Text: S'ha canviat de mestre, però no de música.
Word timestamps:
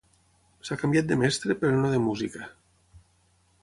S'ha 0.69 0.77
canviat 0.85 1.11
de 1.11 1.19
mestre, 1.25 1.59
però 1.61 1.79
no 1.85 1.95
de 1.95 2.03
música. 2.09 2.51